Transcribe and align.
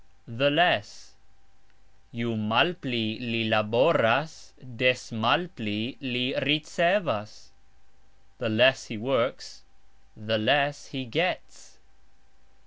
the 0.27 0.49
less: 0.49 1.13
"Ju 2.11 2.35
malpli 2.35 3.19
li 3.19 3.47
laboras, 3.47 4.53
des 4.75 5.11
malpli 5.11 5.95
li 6.01 6.33
ricevas", 6.39 7.49
The 8.39 8.49
less 8.49 8.87
he 8.87 8.97
works, 8.97 9.61
the 10.17 10.39
less 10.39 10.87
he 10.87 11.05
gets. 11.05 11.77